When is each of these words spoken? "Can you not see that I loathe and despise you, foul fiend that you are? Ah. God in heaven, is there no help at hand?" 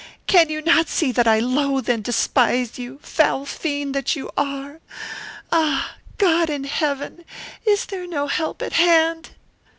"Can 0.25 0.49
you 0.49 0.63
not 0.63 0.89
see 0.89 1.11
that 1.11 1.27
I 1.27 1.37
loathe 1.37 1.87
and 1.87 2.03
despise 2.03 2.79
you, 2.79 2.97
foul 3.03 3.45
fiend 3.45 3.93
that 3.93 4.15
you 4.15 4.31
are? 4.35 4.79
Ah. 5.51 5.97
God 6.17 6.49
in 6.49 6.63
heaven, 6.63 7.23
is 7.67 7.85
there 7.85 8.07
no 8.07 8.25
help 8.25 8.63
at 8.63 8.73
hand?" 8.73 9.35